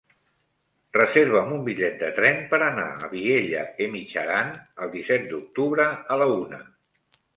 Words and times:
Reserva'm 0.95 1.51
un 1.57 1.59
bitllet 1.67 1.99
de 1.99 2.09
tren 2.19 2.41
per 2.53 2.59
anar 2.69 2.87
a 2.93 3.09
Vielha 3.11 3.61
e 3.85 3.91
Mijaran 3.97 4.53
el 4.87 4.93
disset 4.97 5.29
d'octubre 5.35 5.87
a 6.17 6.19
la 6.23 6.33
una. 6.41 6.65